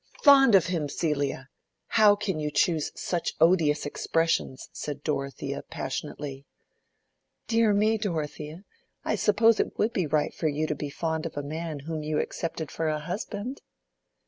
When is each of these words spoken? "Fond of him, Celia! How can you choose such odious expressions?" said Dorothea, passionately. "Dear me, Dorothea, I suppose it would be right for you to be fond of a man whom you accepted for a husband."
"Fond 0.23 0.55
of 0.55 0.65
him, 0.65 0.89
Celia! 0.89 1.47
How 1.89 2.15
can 2.15 2.39
you 2.39 2.49
choose 2.49 2.91
such 2.95 3.35
odious 3.39 3.85
expressions?" 3.85 4.67
said 4.73 5.03
Dorothea, 5.03 5.61
passionately. 5.61 6.47
"Dear 7.45 7.71
me, 7.71 7.99
Dorothea, 7.99 8.63
I 9.05 9.13
suppose 9.13 9.59
it 9.59 9.77
would 9.77 9.93
be 9.93 10.07
right 10.07 10.33
for 10.33 10.47
you 10.47 10.65
to 10.65 10.73
be 10.73 10.89
fond 10.89 11.27
of 11.27 11.37
a 11.37 11.43
man 11.43 11.81
whom 11.81 12.01
you 12.01 12.17
accepted 12.17 12.71
for 12.71 12.87
a 12.87 12.97
husband." 12.97 13.61